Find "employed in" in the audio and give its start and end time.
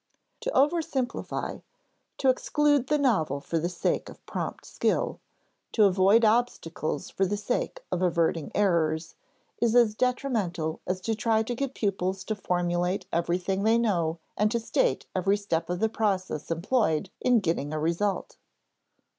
16.49-17.39